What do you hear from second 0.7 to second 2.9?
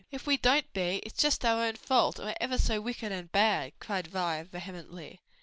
be, it's just our own fault, and we're ever so